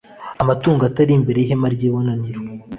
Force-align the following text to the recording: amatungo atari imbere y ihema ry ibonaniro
amatungo 0.41 0.81
atari 0.89 1.11
imbere 1.17 1.37
y 1.39 1.43
ihema 1.45 1.67
ry 1.73 1.81
ibonaniro 1.87 2.39